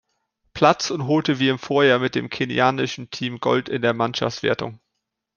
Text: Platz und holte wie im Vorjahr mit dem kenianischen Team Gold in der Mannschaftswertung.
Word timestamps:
Platz 0.55 0.89
und 0.89 1.05
holte 1.05 1.37
wie 1.37 1.49
im 1.49 1.59
Vorjahr 1.59 1.99
mit 1.99 2.15
dem 2.15 2.31
kenianischen 2.31 3.11
Team 3.11 3.39
Gold 3.39 3.69
in 3.69 3.83
der 3.83 3.93
Mannschaftswertung. 3.93 4.79